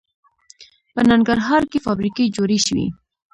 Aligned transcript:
په 0.93 1.01
ننګرهار 1.09 1.63
کې 1.71 1.83
فابریکې 1.85 2.33
جوړې 2.35 2.59
شوي 2.65 2.87